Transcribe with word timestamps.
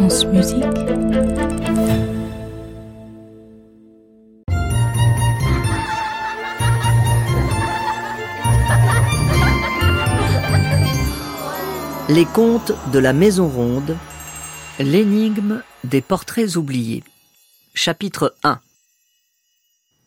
Les 0.00 0.06
contes 12.26 12.72
de 12.92 12.98
la 13.00 13.12
Maison 13.12 13.48
Ronde, 13.48 13.96
l'énigme 14.78 15.62
des 15.82 16.00
portraits 16.00 16.54
oubliés. 16.54 17.02
Chapitre 17.74 18.36
1 18.44 18.60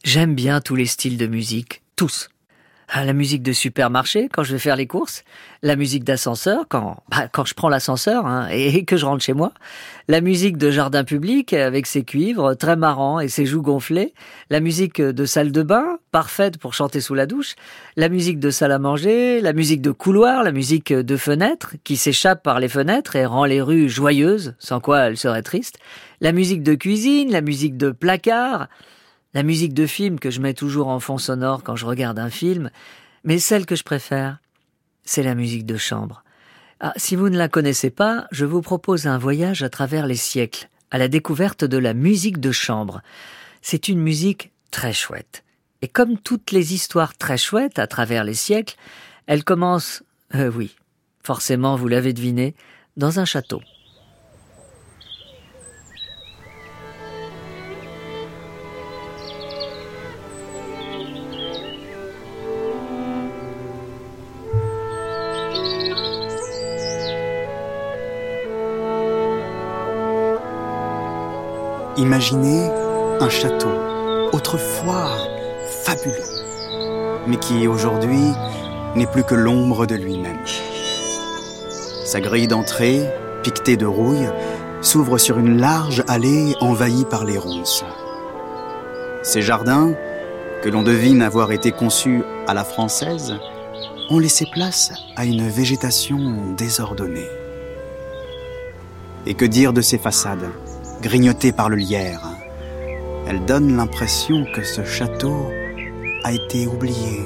J'aime 0.05 0.35
bien 0.35 0.61
tous 0.61 0.75
les 0.75 0.85
styles 0.85 1.17
de 1.17 1.27
musique, 1.27 1.81
tous. 1.97 2.29
Ah, 2.93 3.05
la 3.05 3.13
musique 3.13 3.41
de 3.41 3.53
supermarché 3.53 4.27
quand 4.27 4.43
je 4.43 4.51
vais 4.51 4.59
faire 4.59 4.75
les 4.75 4.85
courses, 4.85 5.23
la 5.63 5.77
musique 5.77 6.03
d'ascenseur 6.03 6.65
quand 6.67 7.01
bah, 7.09 7.29
quand 7.31 7.45
je 7.45 7.53
prends 7.53 7.69
l'ascenseur 7.69 8.25
hein, 8.25 8.49
et 8.51 8.83
que 8.83 8.97
je 8.97 9.05
rentre 9.05 9.23
chez 9.23 9.31
moi, 9.31 9.53
la 10.09 10.19
musique 10.19 10.57
de 10.57 10.69
jardin 10.71 11.05
public 11.05 11.53
avec 11.53 11.87
ses 11.87 12.03
cuivres 12.03 12.53
très 12.53 12.75
marrants 12.75 13.21
et 13.21 13.29
ses 13.29 13.45
joues 13.45 13.61
gonflées, 13.61 14.13
la 14.49 14.59
musique 14.59 15.01
de 15.01 15.23
salle 15.23 15.53
de 15.53 15.63
bain 15.63 15.99
parfaite 16.11 16.57
pour 16.57 16.73
chanter 16.73 16.99
sous 16.99 17.13
la 17.13 17.27
douche, 17.27 17.55
la 17.95 18.09
musique 18.09 18.39
de 18.39 18.49
salle 18.49 18.73
à 18.73 18.79
manger, 18.79 19.39
la 19.39 19.53
musique 19.53 19.81
de 19.81 19.91
couloir, 19.91 20.43
la 20.43 20.51
musique 20.51 20.91
de 20.91 21.15
fenêtre 21.15 21.75
qui 21.85 21.95
s'échappe 21.95 22.43
par 22.43 22.59
les 22.59 22.67
fenêtres 22.67 23.15
et 23.15 23.25
rend 23.25 23.45
les 23.45 23.61
rues 23.61 23.87
joyeuses, 23.87 24.53
sans 24.59 24.81
quoi 24.81 25.03
elles 25.03 25.17
seraient 25.17 25.43
tristes, 25.43 25.77
la 26.19 26.33
musique 26.33 26.61
de 26.61 26.75
cuisine, 26.75 27.31
la 27.31 27.39
musique 27.39 27.77
de 27.77 27.91
placard, 27.91 28.67
la 29.33 29.43
musique 29.43 29.73
de 29.73 29.85
film 29.85 30.19
que 30.19 30.29
je 30.29 30.41
mets 30.41 30.53
toujours 30.53 30.87
en 30.87 30.99
fond 30.99 31.17
sonore 31.17 31.63
quand 31.63 31.75
je 31.75 31.85
regarde 31.85 32.19
un 32.19 32.29
film, 32.29 32.69
mais 33.23 33.39
celle 33.39 33.65
que 33.65 33.75
je 33.75 33.83
préfère, 33.83 34.39
c'est 35.03 35.23
la 35.23 35.35
musique 35.35 35.65
de 35.65 35.77
chambre. 35.77 36.23
Ah, 36.79 36.93
si 36.95 37.15
vous 37.15 37.29
ne 37.29 37.37
la 37.37 37.47
connaissez 37.47 37.89
pas, 37.89 38.27
je 38.31 38.45
vous 38.45 38.61
propose 38.61 39.07
un 39.07 39.17
voyage 39.17 39.63
à 39.63 39.69
travers 39.69 40.07
les 40.07 40.15
siècles, 40.15 40.69
à 40.89 40.97
la 40.97 41.07
découverte 41.07 41.63
de 41.63 41.77
la 41.77 41.93
musique 41.93 42.39
de 42.39 42.51
chambre. 42.51 43.01
C'est 43.61 43.87
une 43.87 43.99
musique 43.99 44.51
très 44.71 44.93
chouette. 44.93 45.43
Et 45.81 45.87
comme 45.87 46.17
toutes 46.17 46.51
les 46.51 46.73
histoires 46.73 47.17
très 47.17 47.37
chouettes 47.37 47.79
à 47.79 47.87
travers 47.87 48.23
les 48.23 48.33
siècles, 48.33 48.75
elle 49.27 49.43
commence, 49.43 50.03
euh, 50.35 50.51
oui, 50.51 50.75
forcément 51.23 51.75
vous 51.75 51.87
l'avez 51.87 52.13
deviné, 52.13 52.55
dans 52.97 53.19
un 53.19 53.25
château. 53.25 53.61
Imaginez 72.01 72.67
un 73.19 73.29
château, 73.29 73.69
autrefois 74.31 75.11
fabuleux, 75.83 76.15
mais 77.27 77.37
qui 77.37 77.67
aujourd'hui 77.67 78.25
n'est 78.95 79.05
plus 79.05 79.23
que 79.23 79.35
l'ombre 79.35 79.85
de 79.85 79.93
lui-même. 79.93 80.39
Sa 82.03 82.19
grille 82.19 82.47
d'entrée, 82.47 83.07
piquetée 83.43 83.77
de 83.77 83.85
rouille, 83.85 84.27
s'ouvre 84.81 85.19
sur 85.19 85.37
une 85.37 85.59
large 85.59 86.03
allée 86.07 86.55
envahie 86.59 87.05
par 87.05 87.23
les 87.23 87.37
ronces. 87.37 87.85
Ces 89.21 89.43
jardins, 89.43 89.93
que 90.63 90.69
l'on 90.69 90.81
devine 90.81 91.21
avoir 91.21 91.51
été 91.51 91.71
conçus 91.71 92.23
à 92.47 92.55
la 92.55 92.63
française, 92.63 93.35
ont 94.09 94.17
laissé 94.17 94.47
place 94.51 94.91
à 95.15 95.25
une 95.25 95.47
végétation 95.47 96.17
désordonnée. 96.57 97.29
Et 99.27 99.35
que 99.35 99.45
dire 99.45 99.71
de 99.71 99.81
ces 99.81 99.99
façades? 99.99 100.49
Grignotée 101.01 101.51
par 101.51 101.69
le 101.69 101.75
lierre. 101.75 102.21
Elle 103.27 103.43
donne 103.45 103.75
l'impression 103.75 104.45
que 104.53 104.63
ce 104.63 104.83
château 104.83 105.35
a 106.23 106.31
été 106.31 106.67
oublié, 106.67 107.25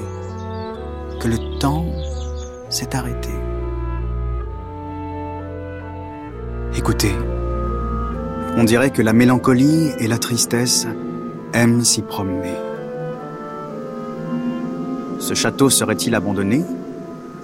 que 1.20 1.28
le 1.28 1.58
temps 1.58 1.84
s'est 2.68 2.94
arrêté. 2.96 3.30
Écoutez, 6.76 7.12
on 8.56 8.64
dirait 8.64 8.90
que 8.90 9.02
la 9.02 9.12
mélancolie 9.12 9.90
et 9.98 10.08
la 10.08 10.18
tristesse 10.18 10.86
aiment 11.52 11.84
s'y 11.84 12.02
promener. 12.02 12.54
Ce 15.18 15.34
château 15.34 15.70
serait-il 15.70 16.14
abandonné? 16.14 16.64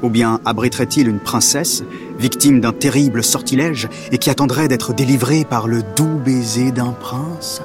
Ou 0.03 0.11
bien 0.11 0.41
abriterait-il 0.45 1.09
une 1.09 1.21
princesse 1.21 1.85
victime 2.19 2.61
d'un 2.61 2.73
terrible 2.73 3.23
sortilège 3.23 3.89
et 4.11 4.19
qui 4.19 4.31
attendrait 4.31 4.69
d'être 4.69 4.93
délivrée 4.93 5.45
par 5.45 5.69
le 5.69 5.83
doux 5.97 6.19
baiser 6.19 6.73
d'un 6.73 6.93
prince? 6.93 7.63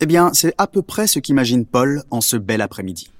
Eh 0.00 0.06
bien, 0.06 0.30
c'est 0.34 0.52
à 0.58 0.66
peu 0.66 0.82
près 0.82 1.06
ce 1.06 1.18
qu'imagine 1.18 1.64
Paul 1.64 2.02
en 2.10 2.20
ce 2.20 2.36
bel 2.36 2.60
après-midi. 2.60 3.13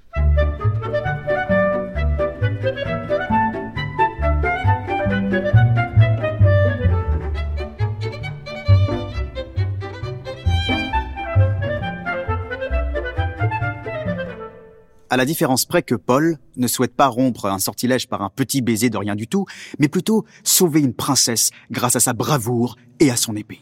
À 15.15 15.17
la 15.17 15.23
différence 15.23 15.63
près 15.63 15.81
que 15.81 15.95
Paul 15.95 16.37
ne 16.57 16.67
souhaite 16.67 16.93
pas 16.93 17.07
rompre 17.07 17.45
un 17.45 17.57
sortilège 17.57 18.09
par 18.09 18.21
un 18.21 18.29
petit 18.29 18.61
baiser 18.61 18.89
de 18.89 18.97
rien 18.97 19.15
du 19.15 19.29
tout, 19.29 19.45
mais 19.79 19.87
plutôt 19.87 20.25
sauver 20.43 20.81
une 20.81 20.93
princesse 20.93 21.51
grâce 21.71 21.95
à 21.95 22.01
sa 22.01 22.11
bravoure 22.11 22.75
et 22.99 23.09
à 23.09 23.15
son 23.15 23.33
épée. 23.37 23.61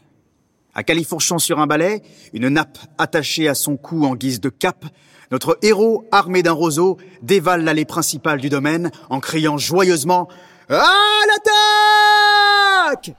À 0.74 0.81
califourchon 0.81 1.38
sur 1.38 1.59
un 1.59 1.68
balai, 1.68 2.02
une 2.34 2.50
nappe 2.50 2.80
attachée 2.97 3.47
à 3.47 3.53
son 3.53 3.78
cou 3.78 4.03
en 4.03 4.16
guise 4.16 4.41
de 4.41 4.50
cape, 4.50 4.88
notre 5.30 5.59
héros, 5.62 6.06
armé 6.12 6.41
d'un 6.41 6.53
roseau, 6.53 6.97
dévale 7.22 7.64
l'allée 7.64 7.85
principale 7.85 8.41
du 8.41 8.50
domaine 8.50 8.90
en 9.12 9.20
criant 9.20 9.59
joyeusement 9.59 10.30
À 10.70 10.90
l'attaque 12.88 13.16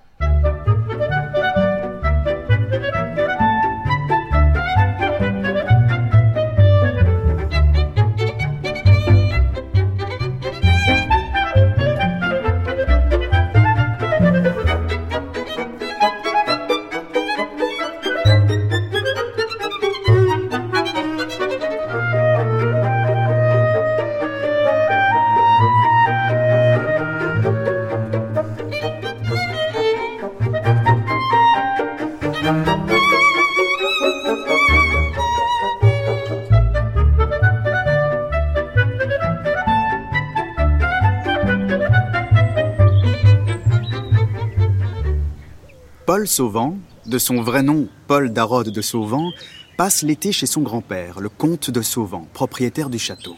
Paul 46.24 46.28
Sauvant, 46.30 46.78
de 47.04 47.18
son 47.18 47.42
vrai 47.42 47.62
nom 47.62 47.86
Paul 48.06 48.32
Darode 48.32 48.70
de 48.70 48.80
Sauvant, 48.80 49.30
passe 49.76 50.00
l'été 50.00 50.32
chez 50.32 50.46
son 50.46 50.62
grand-père, 50.62 51.20
le 51.20 51.28
comte 51.28 51.70
de 51.70 51.82
Sauvant, 51.82 52.26
propriétaire 52.32 52.88
du 52.88 52.98
château. 52.98 53.36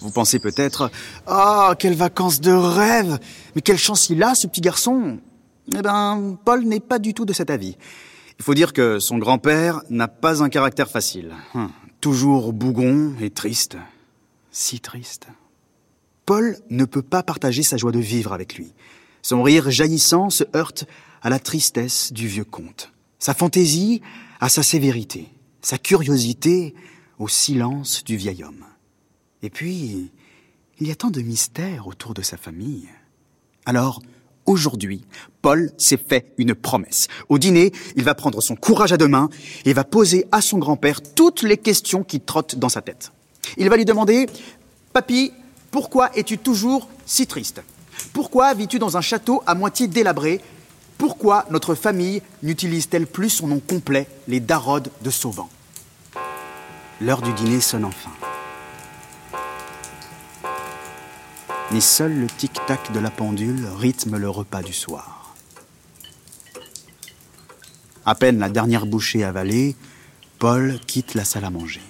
Vous 0.00 0.10
pensez 0.10 0.38
peut-être 0.38 0.90
Ah, 1.26 1.74
quelles 1.78 1.94
vacances 1.94 2.40
de 2.40 2.50
rêve 2.50 3.18
Mais 3.54 3.60
quelle 3.60 3.76
chance 3.76 4.08
il 4.08 4.22
a, 4.22 4.34
ce 4.34 4.46
petit 4.46 4.62
garçon 4.62 5.18
Eh 5.76 5.82
ben, 5.82 6.38
Paul 6.46 6.64
n'est 6.64 6.80
pas 6.80 6.98
du 6.98 7.12
tout 7.12 7.26
de 7.26 7.34
cet 7.34 7.50
avis. 7.50 7.76
Il 8.38 8.42
faut 8.42 8.54
dire 8.54 8.72
que 8.72 9.00
son 9.00 9.18
grand-père 9.18 9.82
n'a 9.90 10.08
pas 10.08 10.42
un 10.42 10.48
caractère 10.48 10.88
facile. 10.88 11.34
Hum, 11.52 11.70
toujours 12.00 12.54
bougon 12.54 13.12
et 13.20 13.28
triste. 13.28 13.76
Si 14.50 14.80
triste. 14.80 15.26
Paul 16.24 16.56
ne 16.70 16.86
peut 16.86 17.02
pas 17.02 17.22
partager 17.22 17.62
sa 17.62 17.76
joie 17.76 17.92
de 17.92 18.00
vivre 18.00 18.32
avec 18.32 18.54
lui. 18.54 18.72
Son 19.28 19.42
rire 19.42 19.70
jaillissant 19.70 20.30
se 20.30 20.42
heurte 20.56 20.86
à 21.20 21.28
la 21.28 21.38
tristesse 21.38 22.14
du 22.14 22.26
vieux 22.28 22.46
comte, 22.46 22.92
sa 23.18 23.34
fantaisie 23.34 24.00
à 24.40 24.48
sa 24.48 24.62
sévérité, 24.62 25.28
sa 25.60 25.76
curiosité 25.76 26.74
au 27.18 27.28
silence 27.28 28.02
du 28.04 28.16
vieil 28.16 28.42
homme. 28.42 28.64
Et 29.42 29.50
puis, 29.50 30.10
il 30.80 30.88
y 30.88 30.90
a 30.90 30.94
tant 30.94 31.10
de 31.10 31.20
mystères 31.20 31.86
autour 31.88 32.14
de 32.14 32.22
sa 32.22 32.38
famille. 32.38 32.88
Alors, 33.66 34.00
aujourd'hui, 34.46 35.04
Paul 35.42 35.72
s'est 35.76 35.98
fait 35.98 36.32
une 36.38 36.54
promesse. 36.54 37.08
Au 37.28 37.36
dîner, 37.36 37.72
il 37.96 38.04
va 38.04 38.14
prendre 38.14 38.40
son 38.40 38.56
courage 38.56 38.94
à 38.94 38.96
deux 38.96 39.08
mains 39.08 39.28
et 39.66 39.74
va 39.74 39.84
poser 39.84 40.24
à 40.32 40.40
son 40.40 40.56
grand-père 40.56 41.02
toutes 41.02 41.42
les 41.42 41.58
questions 41.58 42.02
qui 42.02 42.20
trottent 42.20 42.56
dans 42.56 42.70
sa 42.70 42.80
tête. 42.80 43.12
Il 43.58 43.68
va 43.68 43.76
lui 43.76 43.84
demander 43.84 44.24
Papy, 44.94 45.32
pourquoi 45.70 46.16
es-tu 46.16 46.38
toujours 46.38 46.88
si 47.04 47.26
triste? 47.26 47.60
Pourquoi 48.12 48.54
vis-tu 48.54 48.78
dans 48.78 48.96
un 48.96 49.00
château 49.00 49.42
à 49.46 49.54
moitié 49.54 49.86
délabré? 49.86 50.40
Pourquoi 50.98 51.46
notre 51.50 51.74
famille 51.74 52.22
n'utilise-t-elle 52.42 53.06
plus 53.06 53.30
son 53.30 53.46
nom 53.46 53.60
complet, 53.60 54.08
les 54.26 54.40
Darodes 54.40 54.90
de 55.02 55.10
Sauvant 55.10 55.48
L'heure 57.00 57.22
du 57.22 57.32
dîner 57.32 57.60
sonne 57.60 57.84
enfin. 57.84 58.10
Ni 61.70 61.80
seul 61.80 62.18
le 62.18 62.26
tic-tac 62.26 62.92
de 62.92 62.98
la 62.98 63.10
pendule 63.10 63.66
rythme 63.78 64.16
le 64.16 64.28
repas 64.28 64.62
du 64.62 64.72
soir. 64.72 65.34
À 68.04 68.14
peine 68.14 68.38
la 68.38 68.48
dernière 68.48 68.86
bouchée 68.86 69.22
avalée, 69.22 69.76
Paul 70.38 70.80
quitte 70.86 71.14
la 71.14 71.24
salle 71.24 71.44
à 71.44 71.50
manger. 71.50 71.82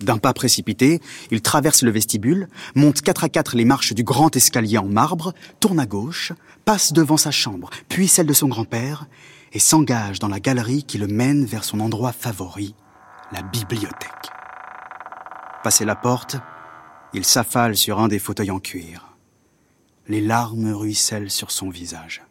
D'un 0.00 0.18
pas 0.18 0.32
précipité, 0.32 1.00
il 1.30 1.42
traverse 1.42 1.82
le 1.82 1.90
vestibule, 1.90 2.48
monte 2.74 3.00
quatre 3.00 3.24
à 3.24 3.28
quatre 3.28 3.56
les 3.56 3.64
marches 3.64 3.94
du 3.94 4.04
grand 4.04 4.34
escalier 4.36 4.78
en 4.78 4.86
marbre, 4.86 5.34
tourne 5.58 5.80
à 5.80 5.86
gauche, 5.86 6.32
passe 6.64 6.92
devant 6.92 7.16
sa 7.16 7.32
chambre, 7.32 7.70
puis 7.88 8.06
celle 8.06 8.26
de 8.26 8.32
son 8.32 8.48
grand-père, 8.48 9.06
et 9.52 9.58
s'engage 9.58 10.18
dans 10.18 10.28
la 10.28 10.40
galerie 10.40 10.84
qui 10.84 10.98
le 10.98 11.08
mène 11.08 11.44
vers 11.44 11.64
son 11.64 11.80
endroit 11.80 12.12
favori, 12.12 12.74
la 13.32 13.42
bibliothèque. 13.42 14.30
Passé 15.64 15.84
la 15.84 15.96
porte, 15.96 16.36
il 17.12 17.24
s'affale 17.24 17.76
sur 17.76 17.98
un 17.98 18.08
des 18.08 18.18
fauteuils 18.18 18.50
en 18.50 18.60
cuir. 18.60 19.16
Les 20.06 20.20
larmes 20.20 20.72
ruissellent 20.72 21.30
sur 21.30 21.50
son 21.50 21.70
visage. 21.70 22.22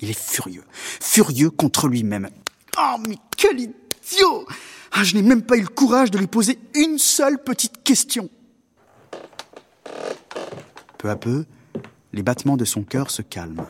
Il 0.00 0.10
est 0.10 0.18
furieux, 0.18 0.64
furieux 0.72 1.50
contre 1.50 1.88
lui-même. 1.88 2.30
Oh, 2.78 2.96
mais 3.08 3.16
quel 3.36 3.60
idiot 3.60 4.46
ah, 4.94 5.04
Je 5.04 5.14
n'ai 5.14 5.22
même 5.22 5.42
pas 5.42 5.56
eu 5.56 5.62
le 5.62 5.68
courage 5.68 6.10
de 6.10 6.18
lui 6.18 6.26
poser 6.26 6.58
une 6.74 6.98
seule 6.98 7.42
petite 7.42 7.82
question. 7.82 8.30
Peu 10.98 11.10
à 11.10 11.16
peu, 11.16 11.44
les 12.12 12.22
battements 12.22 12.56
de 12.56 12.64
son 12.64 12.82
cœur 12.82 13.10
se 13.10 13.20
calment. 13.20 13.66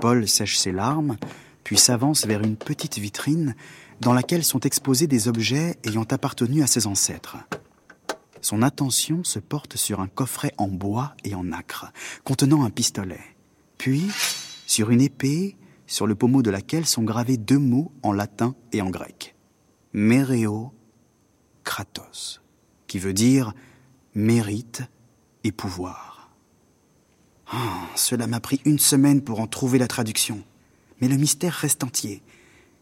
Paul 0.00 0.26
sèche 0.26 0.58
ses 0.58 0.72
larmes, 0.72 1.16
puis 1.62 1.76
s'avance 1.76 2.26
vers 2.26 2.42
une 2.42 2.56
petite 2.56 2.98
vitrine 2.98 3.54
dans 4.00 4.12
laquelle 4.12 4.44
sont 4.44 4.60
exposés 4.60 5.06
des 5.06 5.28
objets 5.28 5.76
ayant 5.84 6.06
appartenu 6.10 6.62
à 6.62 6.66
ses 6.66 6.86
ancêtres. 6.86 7.36
Son 8.40 8.62
attention 8.62 9.24
se 9.24 9.38
porte 9.38 9.76
sur 9.76 10.00
un 10.00 10.06
coffret 10.06 10.52
en 10.56 10.68
bois 10.68 11.14
et 11.24 11.34
en 11.34 11.44
nacre, 11.44 11.92
contenant 12.24 12.64
un 12.64 12.70
pistolet, 12.70 13.20
puis 13.76 14.08
sur 14.66 14.90
une 14.90 15.00
épée 15.00 15.56
sur 15.86 16.06
le 16.06 16.14
pommeau 16.14 16.42
de 16.42 16.50
laquelle 16.50 16.86
sont 16.86 17.02
gravés 17.02 17.36
deux 17.36 17.58
mots 17.58 17.92
en 18.02 18.12
latin 18.12 18.54
et 18.72 18.82
en 18.82 18.90
grec. 18.90 19.34
Méreo 19.92 20.72
Kratos, 21.64 22.40
qui 22.86 22.98
veut 22.98 23.12
dire 23.12 23.52
mérite 24.14 24.82
et 25.44 25.52
pouvoir. 25.52 26.30
Ah, 27.50 27.86
cela 27.94 28.26
m'a 28.26 28.40
pris 28.40 28.60
une 28.64 28.78
semaine 28.78 29.22
pour 29.22 29.40
en 29.40 29.46
trouver 29.46 29.78
la 29.78 29.88
traduction, 29.88 30.42
mais 31.00 31.08
le 31.08 31.16
mystère 31.16 31.54
reste 31.54 31.84
entier. 31.84 32.22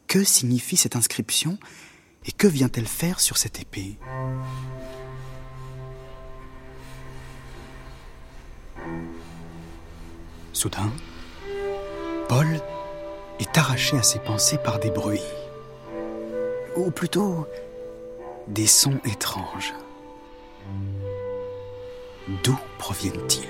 Que 0.06 0.24
signifie 0.24 0.76
cette 0.76 0.96
inscription 0.96 1.58
et 2.24 2.32
que 2.32 2.46
vient-elle 2.46 2.86
faire 2.86 3.20
sur 3.20 3.36
cette 3.36 3.60
épée? 3.60 3.98
Soudain, 10.52 10.90
Paul 12.28 12.46
est 13.38 13.58
arraché 13.58 13.96
à 13.98 14.02
ses 14.02 14.18
pensées 14.18 14.58
par 14.58 14.80
des 14.80 14.90
bruits, 14.90 15.20
ou 16.76 16.90
plutôt 16.90 17.46
des 18.48 18.66
sons 18.66 18.98
étranges. 19.04 19.74
D'où 22.44 22.56
proviennent-ils? 22.78 23.48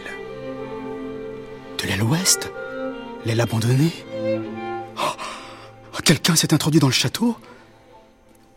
De 1.78 1.86
l'aile 1.86 2.02
ouest? 2.02 2.52
L'aile 3.24 3.40
abandonnée? 3.40 3.92
Oh, 4.98 6.00
Quelqu'un 6.04 6.36
s'est 6.36 6.54
introduit 6.54 6.80
dans 6.80 6.86
le 6.86 6.92
château? 6.92 7.36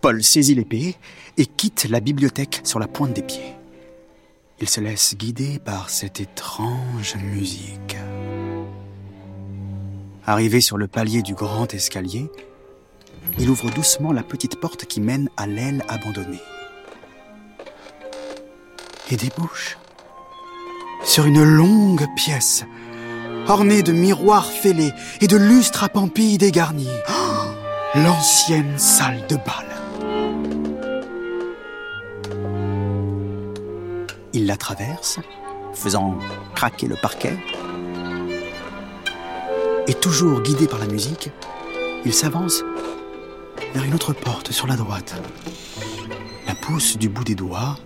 Paul 0.02 0.24
saisit 0.24 0.56
l'épée 0.56 0.96
et 1.38 1.46
quitte 1.46 1.88
la 1.90 2.00
bibliothèque 2.00 2.62
sur 2.64 2.80
la 2.80 2.88
pointe 2.88 3.14
des 3.14 3.24
pieds. 3.24 3.56
Il 4.62 4.70
se 4.70 4.82
laisse 4.82 5.16
guider 5.16 5.58
par 5.60 5.90
cette 5.90 6.20
étrange 6.20 7.16
musique. 7.16 7.98
Arrivé 10.26 10.62
sur 10.62 10.78
le 10.78 10.88
palier 10.88 11.22
du 11.22 11.34
grand 11.34 11.74
escalier, 11.74 12.30
il 13.38 13.50
ouvre 13.50 13.70
doucement 13.70 14.12
la 14.12 14.24
petite 14.24 14.60
porte 14.60 14.86
qui 14.86 15.02
mène 15.02 15.30
à 15.38 15.48
l'aile 15.48 15.84
abandonnée. 15.88 16.42
Et 19.12 19.18
débouche 19.18 19.78
sur 21.04 21.26
une 21.26 21.44
longue 21.44 22.06
pièce, 22.16 22.66
ornée 23.48 23.84
de 23.84 23.92
miroirs 23.92 24.46
fêlés 24.46 24.92
et 25.22 25.28
de 25.28 25.38
lustres 25.38 25.84
à 25.84 25.90
pampilles 25.90 26.38
dégarnis. 26.38 26.90
L'ancienne 27.96 28.78
salle 28.78 29.26
de 29.28 29.36
bal. 29.36 29.66
Il 34.34 34.46
la 34.46 34.58
traverse, 34.58 35.20
faisant 35.74 36.18
craquer 36.54 36.88
le 36.88 36.96
parquet, 36.96 37.38
et 39.88 39.94
toujours 39.96 40.42
guidé 40.42 40.68
par 40.68 40.78
la 40.78 40.86
musique, 40.86 41.32
il 42.06 42.14
s'avance 42.14 42.64
vers 43.74 43.84
une 43.84 43.94
autre 43.94 44.14
porte 44.14 44.52
sur 44.52 44.68
la 44.68 44.76
droite. 44.76 45.16
La 46.48 46.56
pousse 46.56 46.98
du 46.98 47.10
bout 47.10 47.24
des 47.24 47.36
doigts. 47.36 47.78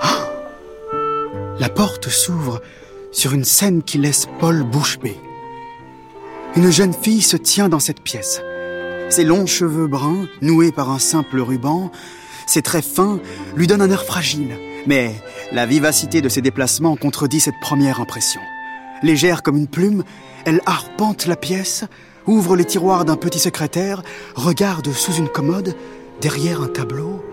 Ah 0.00 0.28
la 1.58 1.68
porte 1.68 2.08
s'ouvre 2.08 2.60
sur 3.10 3.32
une 3.32 3.44
scène 3.44 3.82
qui 3.82 3.98
laisse 3.98 4.26
Paul 4.38 4.62
bouche. 4.62 4.98
Une 6.56 6.70
jeune 6.70 6.94
fille 6.94 7.22
se 7.22 7.36
tient 7.36 7.68
dans 7.68 7.80
cette 7.80 8.00
pièce. 8.00 8.40
Ses 9.10 9.24
longs 9.24 9.46
cheveux 9.46 9.86
bruns, 9.86 10.28
noués 10.40 10.72
par 10.72 10.90
un 10.90 10.98
simple 10.98 11.40
ruban, 11.40 11.90
ses 12.46 12.62
traits 12.62 12.84
fins 12.84 13.20
lui 13.56 13.66
donnent 13.66 13.82
un 13.82 13.90
air 13.90 14.04
fragile. 14.04 14.56
Mais 14.86 15.14
la 15.52 15.66
vivacité 15.66 16.20
de 16.20 16.28
ses 16.28 16.42
déplacements 16.42 16.96
contredit 16.96 17.40
cette 17.40 17.60
première 17.60 18.00
impression. 18.00 18.40
Légère 19.02 19.42
comme 19.42 19.56
une 19.56 19.68
plume, 19.68 20.04
elle 20.44 20.60
arpente 20.66 21.26
la 21.26 21.36
pièce, 21.36 21.84
ouvre 22.28 22.56
les 22.56 22.64
tiroirs 22.64 23.04
d'un 23.04 23.16
petit 23.16 23.38
secrétaire, 23.38 24.02
regarde 24.34 24.92
sous 24.92 25.12
une 25.14 25.28
commode, 25.28 25.74
derrière 26.20 26.62
un 26.62 26.68
tableau. 26.68 27.24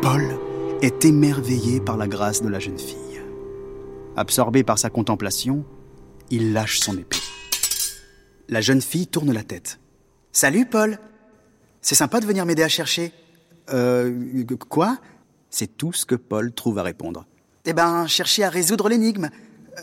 Paul 0.00 0.38
est 0.80 1.04
émerveillé 1.04 1.80
par 1.80 1.96
la 1.96 2.06
grâce 2.06 2.42
de 2.42 2.48
la 2.48 2.58
jeune 2.58 2.78
fille. 2.78 3.20
Absorbé 4.16 4.62
par 4.62 4.78
sa 4.78 4.90
contemplation, 4.90 5.64
il 6.30 6.52
lâche 6.52 6.80
son 6.80 6.96
épée. 6.96 7.18
La 8.48 8.60
jeune 8.60 8.80
fille 8.80 9.06
tourne 9.06 9.32
la 9.32 9.42
tête. 9.42 9.78
Salut 10.32 10.66
Paul 10.66 10.98
C'est 11.80 11.94
sympa 11.94 12.20
de 12.20 12.26
venir 12.26 12.46
m'aider 12.46 12.62
à 12.62 12.68
chercher. 12.68 13.12
Euh. 13.72 14.44
Quoi 14.68 14.98
C'est 15.50 15.76
tout 15.76 15.92
ce 15.92 16.06
que 16.06 16.14
Paul 16.14 16.52
trouve 16.52 16.78
à 16.78 16.82
répondre. 16.82 17.26
Eh 17.64 17.72
ben, 17.72 18.06
chercher 18.06 18.44
à 18.44 18.50
résoudre 18.50 18.88
l'énigme. 18.88 19.30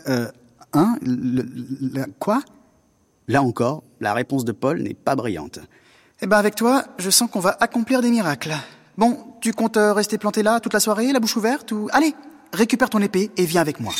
Euh. 0.08 0.30
Hein? 0.72 0.98
Quoi 2.18 2.42
Là 3.26 3.42
encore, 3.42 3.82
la 4.00 4.14
réponse 4.14 4.44
de 4.44 4.52
Paul 4.52 4.82
n'est 4.82 4.94
pas 4.94 5.16
brillante. 5.16 5.60
Eh 6.20 6.26
ben 6.26 6.36
avec 6.36 6.54
toi, 6.54 6.84
je 6.98 7.10
sens 7.10 7.30
qu'on 7.30 7.40
va 7.40 7.56
accomplir 7.60 8.02
des 8.02 8.10
miracles. 8.10 8.54
Bon, 8.96 9.18
tu 9.40 9.52
comptes 9.52 9.76
euh, 9.76 9.92
rester 9.92 10.18
planté 10.18 10.42
là 10.42 10.60
toute 10.60 10.72
la 10.72 10.80
soirée, 10.80 11.12
la 11.12 11.20
bouche 11.20 11.36
ouverte, 11.36 11.70
ou... 11.70 11.88
Allez, 11.92 12.14
récupère 12.52 12.90
ton 12.90 13.00
épée 13.00 13.30
et 13.36 13.44
viens 13.44 13.60
avec 13.60 13.78
moi. 13.78 13.92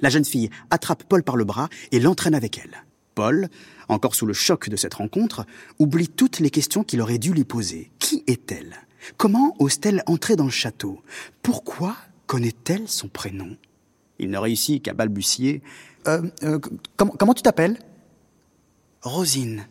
La 0.00 0.08
jeune 0.08 0.24
fille 0.24 0.48
attrape 0.70 1.04
Paul 1.04 1.22
par 1.22 1.36
le 1.36 1.44
bras 1.44 1.68
et 1.92 2.00
l'entraîne 2.00 2.34
avec 2.34 2.58
elle. 2.58 2.84
Paul, 3.14 3.48
encore 3.88 4.14
sous 4.14 4.26
le 4.26 4.32
choc 4.32 4.68
de 4.68 4.76
cette 4.76 4.94
rencontre, 4.94 5.44
oublie 5.78 6.08
toutes 6.08 6.38
les 6.38 6.50
questions 6.50 6.84
qu'il 6.84 7.00
aurait 7.00 7.18
dû 7.18 7.32
lui 7.32 7.44
poser. 7.44 7.90
Qui 7.98 8.22
est-elle? 8.26 8.76
Comment 9.16 9.54
ose-t-elle 9.58 10.02
entrer 10.06 10.36
dans 10.36 10.44
le 10.44 10.50
château? 10.50 11.02
Pourquoi 11.42 11.96
connaît-elle 12.26 12.88
son 12.88 13.08
prénom? 13.08 13.56
Il 14.18 14.30
ne 14.30 14.38
réussit 14.38 14.82
qu'à 14.82 14.94
balbutier 14.94 15.62
euh, 16.06 16.22
euh, 16.42 16.58
comment, 16.96 17.34
tu 17.34 17.42
t'appelles? 17.42 17.78
Rosine. 19.02 19.66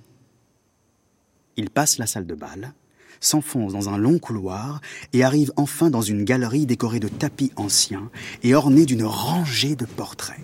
Il 1.58 1.70
passe 1.70 1.98
la 1.98 2.08
salle 2.08 2.26
de 2.26 2.36
bal, 2.36 2.74
s'enfonce 3.20 3.74
dans 3.74 3.90
un 3.90 3.98
long 3.98 4.20
couloir 4.20 4.80
et 5.12 5.24
arrive 5.24 5.52
enfin 5.58 5.90
dans 5.90 6.02
une 6.02 6.24
galerie 6.24 6.66
décorée 6.66 7.00
de 7.00 7.10
tapis 7.10 7.52
anciens 7.56 8.10
et 8.44 8.56
ornée 8.56 8.86
d'une 8.86 9.04
rangée 9.04 9.76
de 9.76 9.86
portraits. 9.86 10.40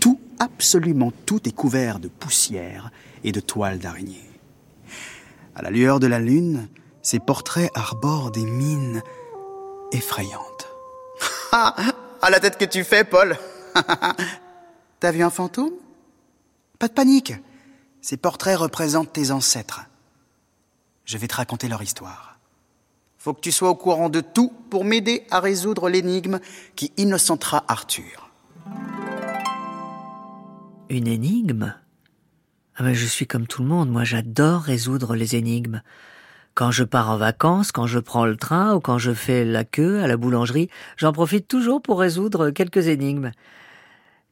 Tout, 0.00 0.20
absolument 0.38 1.12
tout 1.26 1.48
est 1.48 1.52
couvert 1.52 1.98
de 1.98 2.08
poussière 2.08 2.92
et 3.24 3.32
de 3.32 3.40
toiles 3.40 3.78
d'araignée. 3.78 4.30
À 5.56 5.62
la 5.62 5.70
lueur 5.70 5.98
de 5.98 6.06
la 6.06 6.18
lune, 6.18 6.68
ces 7.02 7.18
portraits 7.18 7.70
arborent 7.74 8.30
des 8.30 8.44
mines 8.44 9.02
effrayantes. 9.92 10.68
Ah, 11.52 11.74
à 12.20 12.30
la 12.30 12.40
tête 12.40 12.58
que 12.58 12.64
tu 12.64 12.84
fais, 12.84 13.04
Paul 13.04 13.36
T'as 15.00 15.10
vu 15.10 15.22
un 15.22 15.30
fantôme? 15.30 15.72
Pas 16.78 16.88
de 16.88 16.92
panique. 16.92 17.34
Ces 18.04 18.18
portraits 18.18 18.58
représentent 18.58 19.14
tes 19.14 19.30
ancêtres. 19.30 19.86
Je 21.06 21.16
vais 21.16 21.26
te 21.26 21.36
raconter 21.36 21.68
leur 21.68 21.82
histoire. 21.82 22.38
Faut 23.16 23.32
que 23.32 23.40
tu 23.40 23.50
sois 23.50 23.70
au 23.70 23.74
courant 23.74 24.10
de 24.10 24.20
tout 24.20 24.52
pour 24.68 24.84
m'aider 24.84 25.26
à 25.30 25.40
résoudre 25.40 25.88
l'énigme 25.88 26.38
qui 26.76 26.92
innocentera 26.98 27.64
Arthur. 27.66 28.28
Une 30.90 31.06
énigme? 31.06 31.74
Ah 32.76 32.82
mais 32.82 32.94
Je 32.94 33.06
suis 33.06 33.26
comme 33.26 33.46
tout 33.46 33.62
le 33.62 33.68
monde, 33.68 33.88
moi 33.88 34.04
j'adore 34.04 34.60
résoudre 34.60 35.16
les 35.16 35.34
énigmes. 35.34 35.80
Quand 36.52 36.70
je 36.70 36.84
pars 36.84 37.08
en 37.08 37.16
vacances, 37.16 37.72
quand 37.72 37.86
je 37.86 38.00
prends 38.00 38.26
le 38.26 38.36
train 38.36 38.74
ou 38.74 38.80
quand 38.80 38.98
je 38.98 39.14
fais 39.14 39.46
la 39.46 39.64
queue 39.64 40.02
à 40.02 40.08
la 40.08 40.18
boulangerie, 40.18 40.68
j'en 40.98 41.14
profite 41.14 41.48
toujours 41.48 41.80
pour 41.80 42.00
résoudre 42.00 42.50
quelques 42.50 42.86
énigmes. 42.86 43.32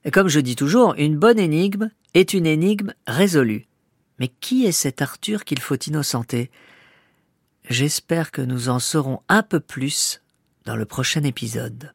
Et 0.05 0.11
comme 0.11 0.29
je 0.29 0.41
dis 0.41 0.57
toujours, 0.57 0.95
une 0.99 1.17
bonne 1.17 1.39
énigme 1.39 1.89
est 2.15 2.35
une 2.35 2.47
énigme 2.47 2.95
résolue. 3.07 3.67
Mais 4.19 4.29
qui 4.29 4.67
est 4.67 4.73
cet 4.73 5.03
Arthur 5.03 5.45
qu'il 5.45 5.61
faut 5.61 5.77
innocenter? 5.77 6.51
J'espère 7.69 8.31
que 8.31 8.43
nous 8.43 8.69
en 8.69 8.79
saurons 8.79 9.23
un 9.29 9.43
peu 9.43 9.61
plus 9.61 10.23
dans 10.65 10.77
le 10.77 10.85
prochain 10.85 11.25
épisode. 11.25 11.93